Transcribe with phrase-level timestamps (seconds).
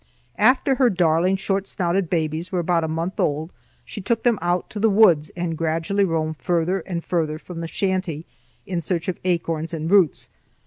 [0.39, 3.51] After her darling short snouted babies were about a month old,
[3.85, 7.67] she took them out to the woods and gradually roamed farther and farther from the
[7.67, 8.25] shanty
[8.65, 10.31] in search of acorns and roots.